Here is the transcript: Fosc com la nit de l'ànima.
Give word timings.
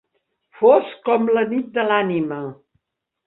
Fosc 0.61 0.95
com 1.09 1.29
la 1.37 1.45
nit 1.53 1.69
de 1.77 1.85
l'ànima. 1.91 2.39